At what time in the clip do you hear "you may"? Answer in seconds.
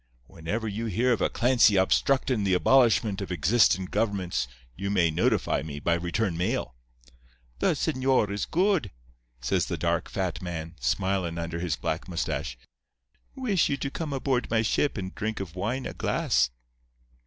4.75-5.11